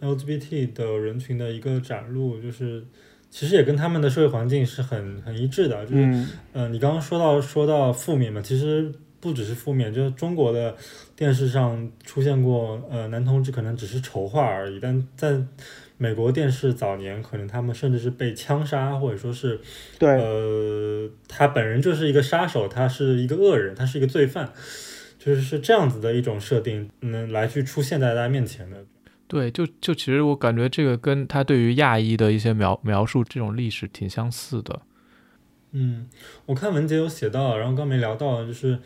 [0.00, 2.86] LGBT 的人群的一个展露，就是
[3.32, 5.86] 其实也跟他们的社会环境是很很一致的。
[5.86, 10.76] 就是，嗯呃，你刚刚说到说到负面嘛，其实不只是负面，就是中国的
[11.16, 15.40] 电视上出现过，呃，男同志可能只是丑化而已，但在
[15.96, 19.58] 美国电视早年，可能他们甚至是被枪杀，或者说是，
[19.98, 24.52] 对，呃，他本人就是一个杀手，他是一个恶人，他是一个罪犯，
[25.18, 28.76] 就是是这样子的一种设定，嗯，来去出现在大家面前的。
[29.32, 34.82] 对，就就其实我感觉这个跟他对于亚裔的一些描描述这种历史挺相似的。
[35.70, 36.06] 嗯，
[36.44, 38.78] 我看文杰有写到，然后刚没聊到，就是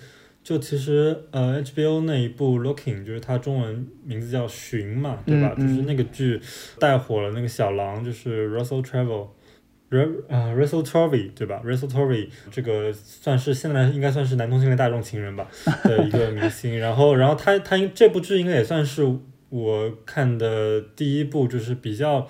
[0.44, 5.52] 就其实呃 HBO 那一部《Looking》，就是它中文名字叫《寻》嘛，对吧？
[5.56, 6.40] 嗯嗯就是那个剧
[6.78, 9.30] 带火了那个小狼，就是 Russell Travel。
[9.88, 15.46] r 啊、r u s s e l l Tovey 对吧？Russell Tovey 这个算是现在应该算是男同性恋大众情人吧
[15.85, 19.04] 的一个明星， 然后然后他他这部剧应该也算是
[19.48, 22.26] 我看的第一部，就是比较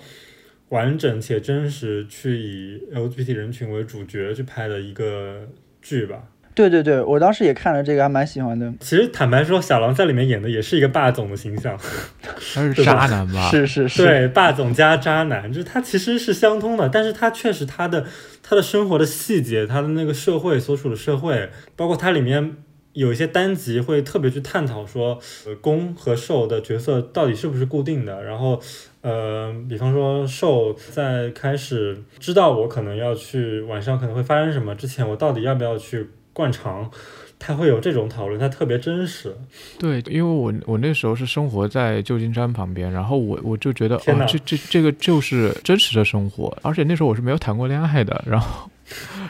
[0.69, 5.47] 完整且真实去以 LGBT 人群为主角去拍的一个
[5.81, 6.23] 剧吧。
[6.53, 8.73] 对对对，我当时也看了这个，还蛮喜欢的。
[8.79, 11.77] 其实坦白说，小狼在里面演的也是一个霸总的形象，
[12.23, 13.47] 他是渣男吧？
[13.51, 18.03] 是是是，对，霸总加渣男，就是他其实是相通的，但是他确实他的
[18.41, 22.55] 他的生活的细节，他的那个社会所处的社会，包括它里面
[22.97, 28.61] 有一些单集会特别去探讨说，呃，攻和受的角色到底是不是固定的，然后。
[29.01, 36.91] 呃，比方说受在开始知道我可能要去晚上可能会发生什么之前，我到底要不要去灌肠，
[37.39, 39.33] 他会有这种讨论，他特别真实。
[39.79, 48.69] 对，因为我我那时候是生活在旧金山旁边，然后我我就觉得哦这这这个就是真实的生活，而且那时候我是没有谈过恋爱的，然后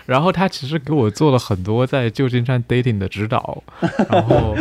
[0.08, 3.62] 然后他其实给我做了很多在旧金山 dating 的指导，
[4.10, 4.56] 然后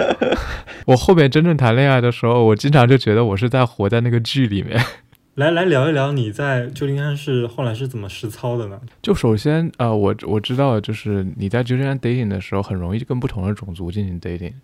[0.86, 4.78] 我后面真正谈恋爱的时候，我经常就觉得我是在活在那个剧里面。
[5.36, 8.80] 来来聊一聊你在旧金山是后来是怎么实操的呢？
[9.00, 14.54] 就首先，呃，我我知道，就是你在旧金山 dating 的时候，很容易跟不同的种族进行 dating。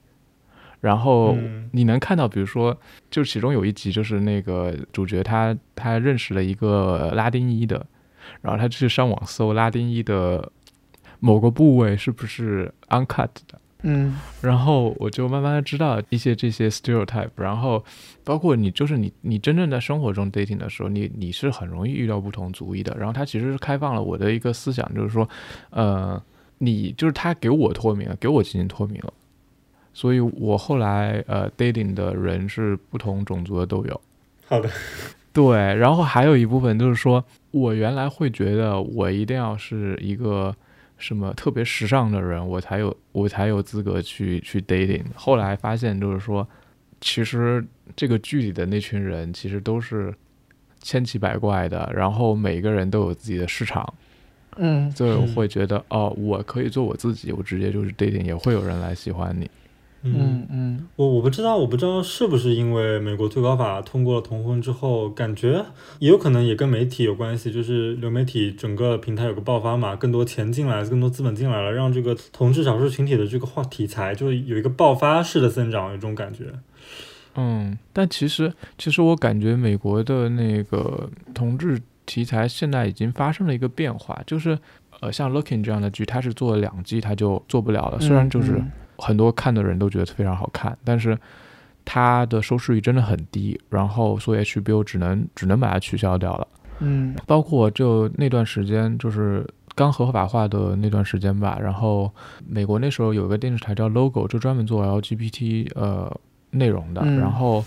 [0.80, 2.76] 然后嗯你能看到，比如说，
[3.08, 7.86] 就其中有一集就是那个主角他他认识了一个拉丁裔的，
[8.40, 10.50] 然后他去上网搜拉丁裔的
[11.24, 14.18] 某个部位是不是 uncut 的，嗯。
[14.40, 17.82] 然后我就慢慢的知道一些这些 stereotype，然后
[18.24, 25.28] 包括你就是你你真正在生活中 dating 的时候，你你是很容易遇到不同族裔的，然后他其实是开放了我的一个思想，就是说，
[25.70, 26.20] 呃，
[26.58, 29.12] 你就是他给我脱敏了，给我进行脱敏了，
[29.94, 34.00] 所以我后来呃 dating 的人是不同种族的都有。
[34.48, 34.68] 好的，
[35.32, 40.54] 对，然后还有一部分就是说，我原来会觉得我一定要是一个
[41.02, 45.02] 什么特别时尚的人，我才有我才有资格去去 dating。
[45.16, 46.48] 后来发现就是说，
[47.00, 47.62] 其实
[47.96, 50.14] 这个剧里的那群人其实都是
[50.80, 53.92] 千奇百怪的，然后每个人都有自己的市场。
[54.56, 59.50] 嗯，所以我会觉得哦，我可以做我自己，我直接就是 dating，也会有人来喜欢你。
[60.04, 65.64] 嗯嗯，我我不知道，我不知道是不是因为美国最高法通过了同婚之后，感觉
[66.00, 76.46] 也有可能也跟媒体有关系，就是流媒体整个平台有个爆发嘛，更多钱进来，更多资本进来了，让这个同志少数群体的这个话题材就有一个爆发式的增长，有这种感觉。
[77.36, 84.58] 嗯，但其实其实我感觉美国的那个同志题材现在已经发生了一个变化，就是
[84.98, 88.60] 呃，像《Looking》这样的剧，它是做了两季，它就做不了了，虽然就是。
[89.02, 91.18] 很多看的人都觉得非常好看，但是
[91.84, 96.46] 它的收视率真的很低，然后所以 HBO 只能只能把它取消掉了。
[96.78, 102.10] 嗯，包括就那段时间，就是刚合法化的那段时间吧，然后
[102.46, 107.64] 美国那时候有个电视台叫 Logo，就专门做 LGBT 呃内容的，然后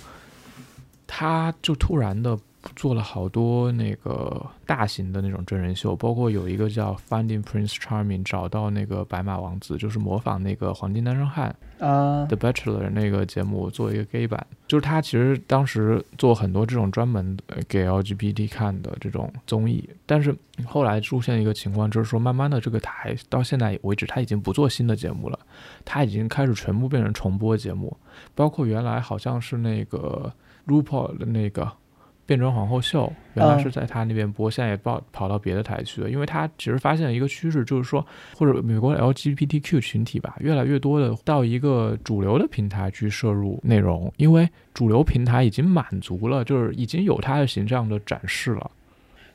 [1.05, 2.37] 他就突然的。
[2.75, 14.45] 做了好多那个大型的那种真人秀，包括有一个叫《Finding Prince Charming》，找到那个白马王子，就是模仿那个黄金单身汉啊，《The Bachelor》那个节目做一个 gay 版。
[14.67, 25.37] 就是他其实当时做很多这种专门给 LGBT 看的这种综艺，但是后来出现一个情况，就是说慢慢的这个台到现在为止，他已经不做新的节目了，
[25.85, 27.95] 他已经开始全部变成重播节目，
[28.33, 30.33] 包括原来好像是那个
[30.65, 31.71] RuPaul 的那个。
[32.25, 36.09] 变装皇后秀原来是在他那边播，现在也跑跑到别的台去了。
[36.09, 48.71] 因为他其实发现了一个趋势，就是说，或者美国 LGBTQ 群体吧，越来越多的到一个主流的平台去摄入内容，因为主流平台已经满足了，就是已经有它的形象的展示了。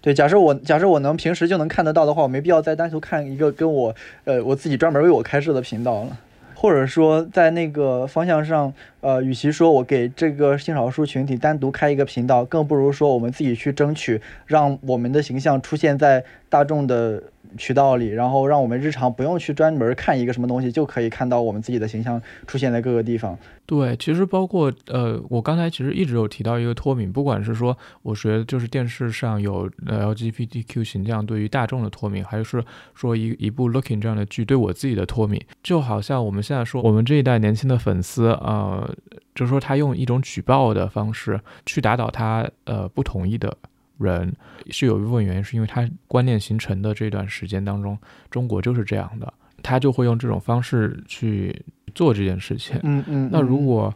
[0.00, 6.16] 对，假设我假设我能平时就能看得到的话，我没必要再单独看一个跟我呃我自己专门为我开设的频道了。
[6.60, 8.70] 或者说，在那个方向上，
[9.00, 17.22] 呃，与其说我给这个性少数群体单独开一个频道，更不如说我们自己去争取，让我们的形象出现在大众的。
[17.56, 23.38] 渠道里，然后让我们日常不用去专门看一个什么东西，就可以看到我们自己的形象出现在各个地方。
[23.66, 38.92] 对，其实包括呃，我刚才其实一直有提到一个脱敏，不管是说我觉得就是电视上有 LGBTQ 形象对于大众的脱敏，还是说一一部 Looking 这样的剧对我自己的脱敏，就好像我们现在说我们这一代年轻的粉丝，呃，
[39.36, 43.56] 就是说他用一种举报的方式去打倒他呃不同意的。
[44.00, 44.34] 人
[44.70, 47.98] 是有一部分原因，是因为他观念形成的这段时间当中，
[48.30, 49.32] 中国就是这样的，
[49.62, 52.80] 他就会用这种方式去做这件事情。
[52.82, 53.28] 嗯嗯。
[53.30, 53.94] 那如果，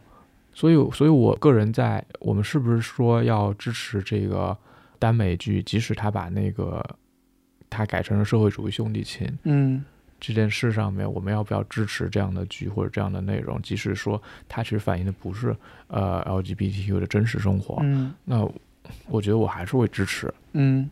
[0.53, 4.55] 所以所以我个人在我们是不是说要支持这个
[4.99, 6.83] 耽美剧，即使他把那个
[7.69, 9.83] 他改成了社会主义兄弟情，嗯，
[10.19, 13.59] 这件事上面，我们要不要支持这样的剧或者这样的内容？
[13.61, 15.55] 即使说它其实反映的不是
[15.87, 18.47] 呃 LGBTQ 的真实生活，嗯，那。
[19.07, 20.33] 我觉得我还是会支持。
[20.53, 20.89] 嗯，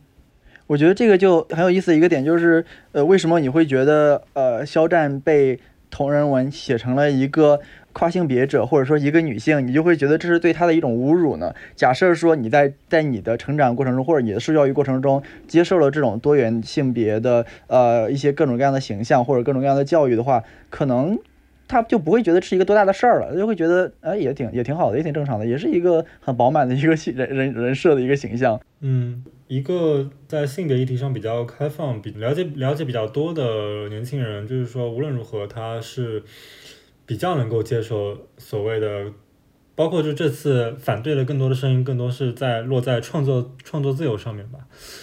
[0.66, 5.58] 我觉得这个就很有意思一个点就是，呃，为什么你会觉得呃肖战被
[5.90, 7.60] 同人文写成了一个
[7.92, 11.54] 跨性别者，或者说一个女性，你就会觉得这是对他的一种侮辱呢？
[11.76, 21.18] 假设说你在在你的成长过程中，或者你的受教育过程中，接受了这种多元性别的呃一些各种各样的形象或者各种各样的教育的话，可能。
[21.66, 28.60] 他就不会觉得是一个多大的事儿了，就会觉得哎也挺也挺好的，也挺正常的，也是一个很饱满的一个人人人设的一个形象。
[28.80, 36.22] 嗯，一个在性别议题上比较开放、比了解了解比较多的年轻人，就是说无论如何他是
[37.06, 39.06] 比较能够接受所谓的，
[39.74, 44.58] 包括就这次反对的更多的声音，更多是在落在创作创作自由上面吧，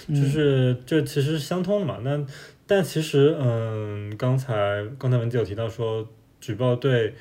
[0.10, 1.97] 就是这其实是相通的嘛。
[2.04, 2.24] 那
[2.67, 6.08] 但其实嗯，刚才刚才文姐有提到说。
[6.41, 7.13] 举报对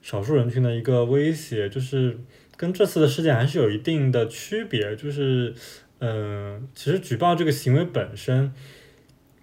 [0.00, 2.16] 少数人群的一个威胁，就是
[2.56, 4.96] 跟这次的事件还是有一定的区别。
[4.96, 5.52] 就是，
[5.98, 8.50] 嗯，其实举报这个行为本身，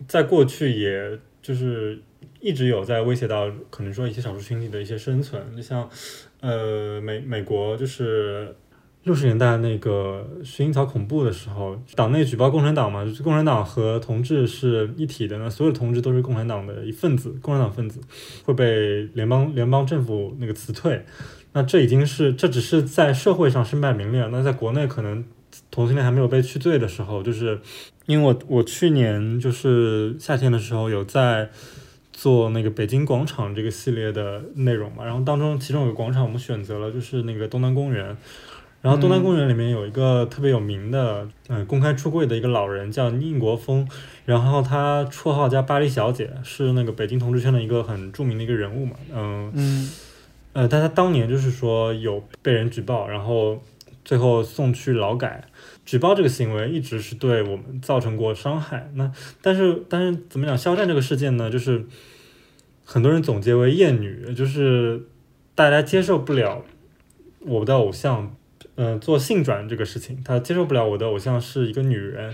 [0.07, 1.99] 在过去也就是
[2.39, 5.55] 一直有在威胁到可能说一些少数群体的一些生存。
[5.55, 5.87] 就像，
[6.39, 8.55] 呃，美美国就是。
[9.05, 18.01] 六十年代那个薰衣草恐怖的时候，党内举报共产党嘛，共产党和同志是一体的，那所有同志都是共产党的一份子，共产党分子
[18.45, 21.05] 会被联邦联邦政府那个辞退，
[21.53, 25.23] 那这已经是这只是在社会上身败名裂，那在国内可能
[25.69, 27.61] 同性恋还没有被去罪的时候，就是
[28.07, 31.47] 因为我我去年就是夏天的时候有在
[32.11, 38.17] 做那个北京广场这个系列的内容嘛，然后当中其中有个广场我们选择了就是那个东南公园。
[38.85, 43.89] 然后东南公园里面有一个特别有名的，嗯，公开出柜的一个老人叫宁国峰，
[44.25, 49.89] 然后他绰号叫巴黎小姐，是那个北京同志圈的一个很著名的一个人物嘛，嗯嗯，
[50.53, 53.59] 呃，但他当年就是说有被人举报，然后
[54.03, 55.43] 最后送去劳改。
[55.83, 58.91] 举报这个行为一直是对我们造成过伤害。
[58.93, 59.11] 那
[59.41, 60.55] 但是但是怎么讲？
[60.55, 61.87] 肖战这个事件呢，就是
[62.83, 65.07] 很多人总结为厌女，就是
[65.55, 66.63] 大家接受不了
[67.39, 68.35] 我的偶像，
[68.75, 72.33] 嗯，做性转这个事情，他接受不了我的偶像是一个女人，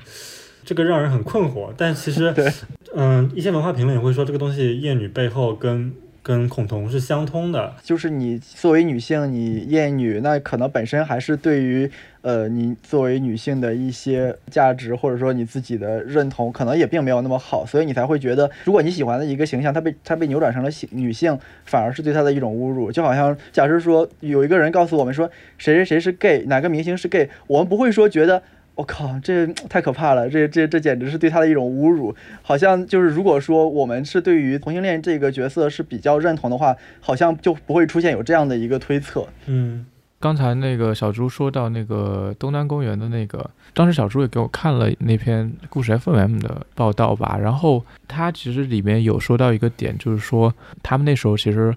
[0.64, 1.74] 这个让人很困惑。
[1.78, 2.34] 但其实，
[2.96, 5.94] 嗯，一些文化评论也会说，这个东西厌女背后跟。
[6.24, 11.90] 跟恐同是相通的，就是你作为女性，你厌女，那可能本身还是对于
[12.22, 22.92] 呃你作为女性的一些价值，或者说你自己的认同，可能也并没有那么好，所以你才会觉得，如果你喜欢的一个形象，它被它被扭转成了性女性，反而是对她的一种侮辱。
[22.92, 28.44] 就好像假设说有一个人告诉我们说谁谁谁是 gay，哪个明星是 gay，我们不会说觉得。
[28.74, 30.30] 我靠，这太可怕了！
[30.30, 32.16] 这这这简直是对他的一种侮辱。
[32.42, 39.28] 好像就是，如果说我们是对于同性恋这个角色是比较认同的话，好像就不会出现有这样的一个推测。
[39.46, 39.86] 嗯，
[40.20, 47.38] 刚才那个小猪说到那个东南公园的那个，当时小猪也给我看了那篇故事 FM 的报道吧。
[47.38, 50.52] 然后他其实里面有说到一个点，就是说
[50.82, 51.76] 他们那时候其实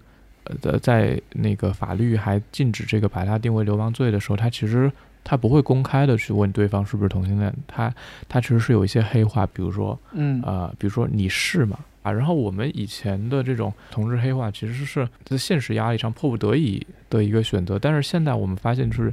[0.62, 4.90] 呃在那个法律还禁止这个把它定为流氓罪的时候，他其实。
[5.24, 7.92] 他不会公开的去问对方是不是同性恋，他
[8.28, 19.12] 他其实是有一些黑话，比如说，嗯，呃，比如说你是嘛啊，然后我们以前的这种同志黑话其实是在现实压力上迫不得已的一个选择，但是现在我们发现就是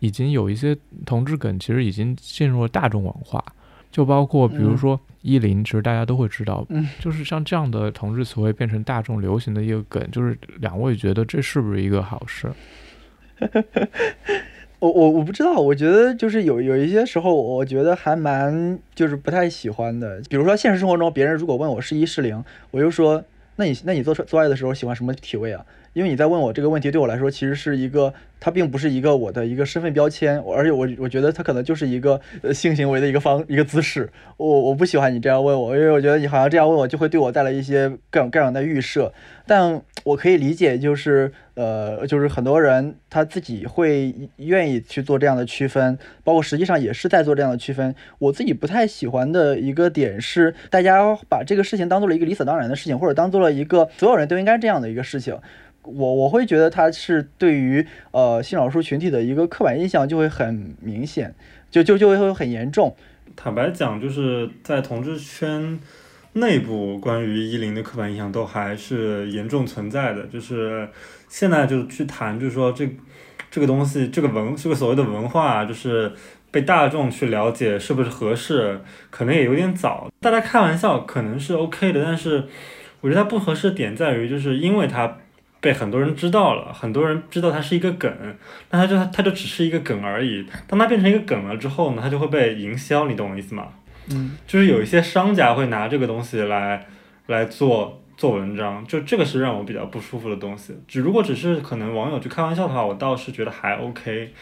[0.00, 0.76] 已经有一些
[1.06, 3.42] 同志梗其实已经进入了大众文化，
[3.90, 12.52] 就包括比如说一零，其实大家都会知道，嗯，就是像这样的同志词汇变成大众流行的一个梗，就是两位觉得这是不是一个好事？
[14.78, 20.20] 我我我不知道，我觉得就是有有一些时候，我觉得还蛮就是不太喜欢的。
[20.28, 23.24] 比如说现实生活中，别人如果问我是一是零，我就说，
[23.56, 25.64] 那你那你做做爱的时候喜欢什么体位啊？
[25.94, 34.10] 因为你在问我这个问题，对我来说其实是一个，它并不是一个我的一个身份标签，而且我我觉得它可能就是一个呃性行为的一个方一个姿势。
[34.36, 39.12] 我我不喜欢你这样问我，因为我觉得你好像这样问我就会对我带来一些各种各样的预设。
[39.48, 47.94] 但我可以理解，就是呃，就是很多人他自己会愿意去做这样的区分，包括实际上也是在做这样的区分。
[48.18, 55.38] 我自己不太喜欢的一个点是，大家把这个事情当做了一个理所当然的事情，或者当做了一个所有人都应该这样的一个事情。
[55.86, 61.34] 我我会觉得它是对于呃性少数群体的一个刻板印象就会很明显，
[61.70, 62.94] 就就就会很严重。
[63.36, 65.78] 坦白讲，就是在同志圈
[66.32, 70.26] 内部，关于一零的刻板印象都还是严重存在的。
[70.26, 70.88] 就是
[71.28, 72.88] 现在就去谈，就是说这
[73.50, 76.12] 这个东西，这个文这个所谓的文化，就是
[76.50, 78.80] 被大众去了解是不是合适，
[79.10, 80.10] 可能也有点早。
[80.20, 82.44] 大家开玩笑可能是 OK 的，但是
[83.02, 85.18] 我觉得它不合适的点在于，就是因为它。
[85.66, 88.08] 被很多人知道了，很多人知道它是一个梗，
[88.70, 90.46] 那它就它就只是一个梗而已。
[90.68, 93.66] 当它变成一个梗了之后呢，它就会被营销，你懂我意思吗？
[94.12, 96.86] 嗯，就是有一些商家会拿这个东西来
[97.26, 100.72] 来做做文章，就这个是让我比较不舒服的东西。
[100.86, 104.32] 只如果只是可能网友去开玩笑的话，我倒是觉得还 OK。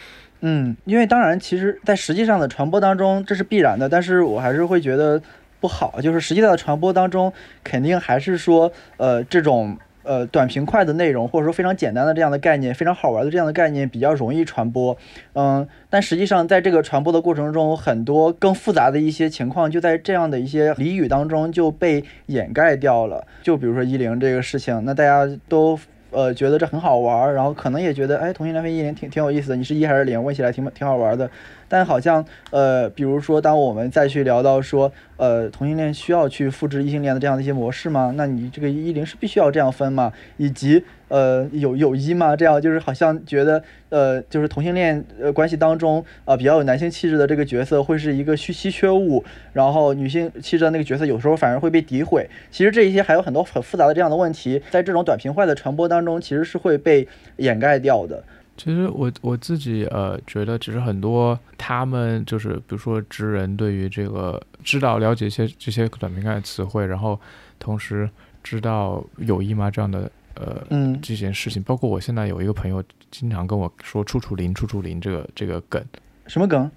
[0.41, 5.19] 嗯，因为当然，其实在实际上的传播当中，这是必然的，但是我还是会觉得
[5.59, 5.99] 不好。
[5.99, 9.75] 就是实际上的传播当中，肯定还是说，呃，这种。
[10.05, 14.95] 呃，短平快的内容，或者说非常简单的这样的概念，非常好玩的这样的概念，比较容易传播。
[15.33, 23.25] 嗯，但实际上在这个传播的过程中，很多更复杂的一些情况，就在这样的一些俚语当中就被掩盖掉了。
[23.41, 25.77] 就比如说一零这个事情，那大家都
[26.11, 30.23] 呃觉得这很好玩，然后可能也觉得，哎，同性恋分一零挺挺有意思的，你是一还是零？
[30.23, 31.29] 问起来挺挺好玩的。
[31.67, 38.13] 但好像，呃，比如说，当我们再去聊到说，呃，同性恋需要去复制异性恋的这样的一些模式吗？
[38.15, 40.11] 那你这个一零是必须要这样分吗？
[40.37, 42.35] 以及，呃，有有一吗？
[42.35, 52.29] 这样就是好像觉得，呃，就是同性恋呃关系当中，啊，比较有男性气质的这个角色会是一个稀稀缺物，然后女性气质的那个角色有时候反而会被诋毁。
[52.51, 57.07] 其实这一些还有很多很复杂的这样的问题，在这种短平快的传播当中，其实是会被
[57.37, 58.23] 掩盖掉的。
[58.57, 67.19] 其实我我自己呃觉得，其实很多他们就是比如说职人对于这个知道了解一些这些短平快的词汇，然后
[67.59, 68.09] 同时
[68.41, 70.65] 知道友谊吗这样的呃
[71.01, 72.81] 这件事情，包括我现在有一个朋友
[73.11, 75.83] 经常跟我说“处处零处处零”这个这个梗，
[76.27, 76.71] 什么梗？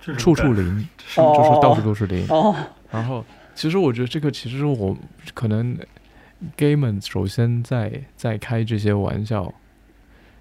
[0.00, 2.26] 处处零，就是到处都是零。
[2.28, 2.56] 哦。
[2.90, 3.22] 然后
[3.54, 4.96] 其实我觉得这个其实我
[5.34, 5.76] 可能
[6.56, 9.52] gay 们首先在在开这些玩笑。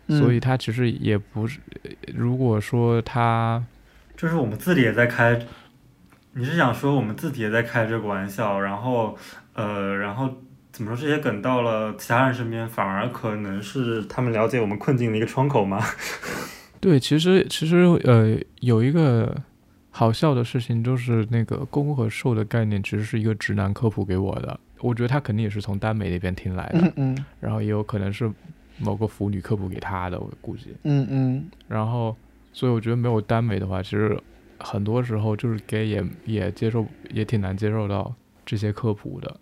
[0.07, 1.59] 所以他其实也不是，
[2.13, 3.63] 如果说他，
[4.17, 5.39] 就是我们自己也在开，
[6.33, 9.17] 你是想说我们自己也在开这个玩笑，然后
[9.53, 10.29] 呃，然后
[10.71, 15.83] 怎么说这些梗到了其他人身边，反而可能是他们了解我们困境的一个窗口吗？
[16.81, 19.33] 对，其实其实呃，有一个
[19.89, 24.59] 好笑的事情，就是那个攻和受的概念，其实是一个直男科普给我的。
[24.81, 28.29] 我觉得他肯定也是从耽美那边听来的，嗯嗯，然后也有可能是
[28.79, 32.15] 某个腐女科普给他的，我估计，嗯嗯，然后
[32.51, 34.17] 所以我觉得没有耽美的话，其实
[34.57, 38.13] 很多时候就是 gay 也也接受，也挺难接受到
[38.45, 39.35] 这些科普的。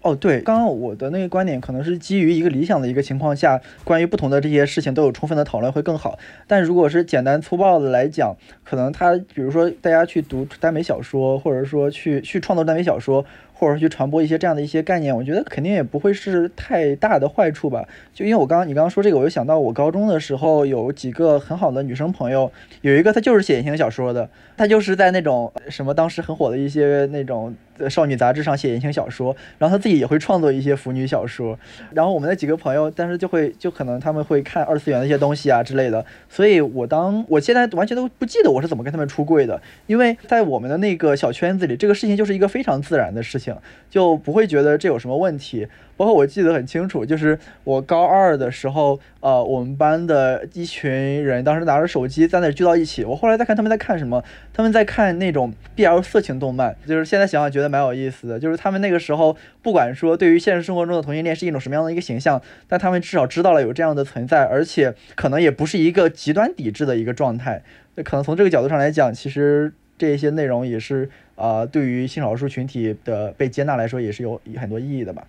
[0.00, 6.16] 哦，对，刚刚我的那个观点可能是基于一个理想的一个情况下，关于不同的这些事情都有充分的讨论会更好。
[6.46, 13.24] 但如果是简单粗暴的来讲，可能他比如说大家去读耽美小说，或者说去去创作耽美小说。
[13.58, 17.86] 或者去传播一些这样的一些概念，我觉得肯定也不会是太大的坏处吧。
[18.14, 22.52] 就因为我刚刚你刚刚说这个，我就想到我高中的时候有几个很好的女生朋友，
[22.82, 27.52] 有一个她就是写言情小说的，她就是在那种什么当时很火的一些那种
[27.90, 31.58] 少女杂志上写言情小说，然后她自己也会创作一些腐女小说。
[31.92, 43.47] 然后我们那几个朋友，但是就会就可能他们会看二次元的一些东西啊之类的，所以我当我现在完全都不记得我是怎么跟他们出柜的，因为在我们的那个小圈子里，这个事情就是一个非常自然的事情。
[43.88, 45.66] 就不会觉得这有什么问题。
[45.96, 53.04] 包括我记得很清楚，就是我高二的时候，呃，我们班的一群人当时拿着手机在那聚到一起。
[53.04, 54.22] 我后来再看他们在看什么，
[54.52, 56.76] 他们在看那种 BL 色情动漫。
[56.86, 58.38] 就是现在想想觉得蛮有意思的。
[58.38, 67.64] 就是他们那个时候，不管说对于现实生活中的同性恋是一种什么样的一个形象，但他们至少知道了有这样的存在，而且可能也不是一个极端抵制的一个状态。
[68.04, 71.10] 可能从这个角度上来讲，其实这些内容也是。
[71.38, 75.24] 啊，对于性少数群体的被接纳来说，也是有很多意义的吧？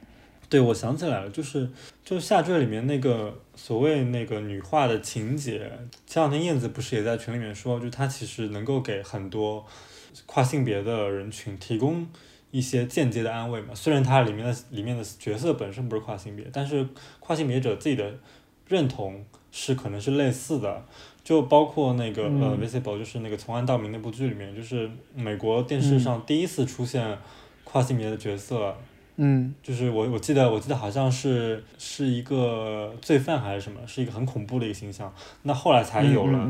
[0.50, 1.70] 对，我想起来了，就是
[2.04, 5.72] 就下坠里面那个所谓那个女化的情节，
[6.08, 9.64] 前两天燕子不是也在群里面说，就她其实能够给很多
[10.26, 12.08] 跨性别的人群提供
[12.50, 13.76] 一些间接的安慰嘛。
[13.76, 16.88] 虽然它里面的里面的角色本身不是跨性别，但是
[17.20, 18.16] 跨性别者自己的
[18.68, 20.84] 认同是可能是类似的。
[21.30, 27.16] 就包括那个呃，Visible，就是那个从暗到明那部剧里面，就是美国电视上第一次出现
[27.64, 28.76] 跨性别的角色。
[29.22, 35.14] 嗯，就是我我记得我记得好像是是一个罪犯还是什么，是一个很恐怖的一个形象。
[35.44, 36.48] 那后来才有了，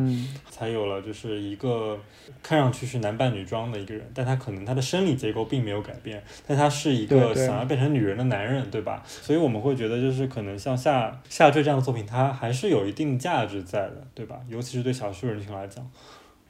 [0.51, 1.97] 才有了就是一个
[2.43, 9.01] 看上去是男扮女装的一个人，但他可能他的生理结构并没有改变，但他是一个想要变成女人的男人，对吧？
[9.07, 14.39] 所以我们会觉得就是可能像下下坠这样的作品，它还是有一定价值在的，对吧？
[14.47, 15.89] 尤其是对小数人群来讲。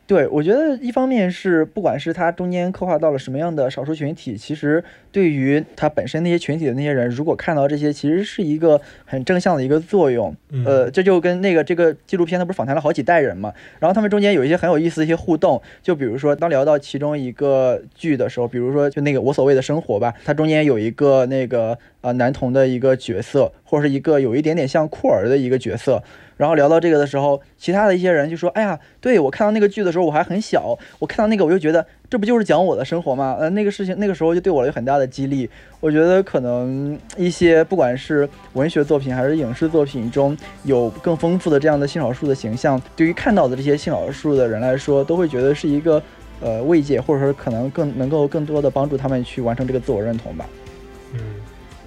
[0.10, 10.36] 对，我觉得一方面是，不管是它中间刻画到了什么样的少数群体，其实对于他本身那些群体的那些人，如果看到这些，其实是一个很正向的一个作用。
[10.66, 26.02] 呃，这就跟那个这个纪录片，它不是访谈了好几代人嘛，然后他们中间有一些很有意思的一些互动，就比如说当聊到其中一个剧的时候，比如说就那个我所谓的生活吧，它中间有一个那个呃男童的一个角色，或者是一个有一点点像酷儿的一个角色。
[26.38, 33.36] 然后聊到这个的时候，其他的一些人就说：“哎呀，对我看到那个剧的时候我还很小，我看到那个我就觉得这不就是讲我的生活吗？
[33.38, 35.50] 呃，那个事情那个时候就对我有很大的激励。
[35.82, 46.02] 我觉得可能一些不管是文学作品还是影视作品中有更丰富的这样的性少数的形象，对于看到的这些性少数的人来说，都会觉得是一个
[46.40, 50.48] 呃慰藉，或者说可能更能够更多的帮助他们去完成这个自我认同吧。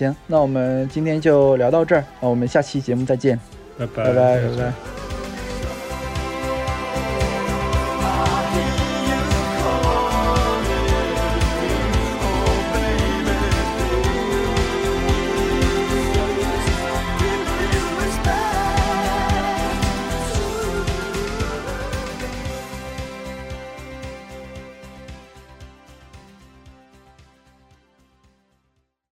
[0.09, 3.39] 嗯，行，那我们今天就聊到这儿，那我们下期节目再见。
[3.79, 5.12] 拜拜拜拜。